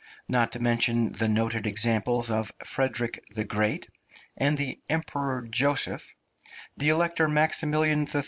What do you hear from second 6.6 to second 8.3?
the Elector Maximilian III.